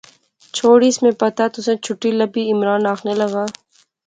چھوڑیس، 0.55 0.95
میں 1.03 1.13
پتہ، 1.21 1.43
تسیں 1.53 1.77
چٹھی 1.85 2.11
لبی، 2.19 2.43
عمران 2.53 2.81
آخنے 2.93 3.13
لاغآ 3.19 3.45